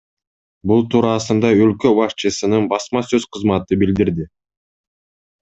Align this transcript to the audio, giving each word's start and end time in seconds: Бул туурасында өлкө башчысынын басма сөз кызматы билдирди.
Бул 0.69 0.79
туурасында 0.93 1.51
өлкө 1.65 1.91
башчысынын 1.99 2.65
басма 2.73 3.05
сөз 3.11 3.29
кызматы 3.39 3.79
билдирди. 3.85 4.27